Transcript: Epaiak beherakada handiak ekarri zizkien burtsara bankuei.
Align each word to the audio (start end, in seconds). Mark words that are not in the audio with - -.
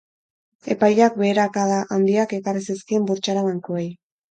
Epaiak 0.75 1.19
beherakada 1.23 1.77
handiak 1.97 2.35
ekarri 2.41 2.65
zizkien 2.71 3.09
burtsara 3.13 3.47
bankuei. 3.53 3.89